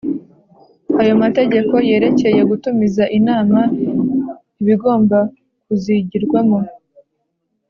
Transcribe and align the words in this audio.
Ayo 1.01 1.13
mategeko 1.23 1.73
yerekeye 1.89 2.41
gutumiza 2.51 3.03
inama 3.17 3.59
ibigomba 4.61 5.17
kuzigirwamo, 5.65 6.59